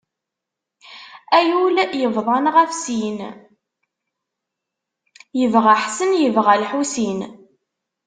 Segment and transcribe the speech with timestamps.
[1.37, 3.19] A yul yebḍan ɣef sin,
[5.39, 7.19] yebɣa ḥsen, yebɣa lḥusin.